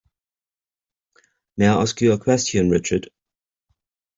May 1.57 1.67
I 1.67 1.79
ask 1.79 2.01
you 2.01 2.11
a 2.13 2.17
question, 2.17 2.71
Richard? 2.71 3.11